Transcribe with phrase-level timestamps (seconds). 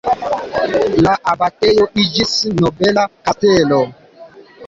[1.07, 3.83] La abatejo iĝis nobela kastelo.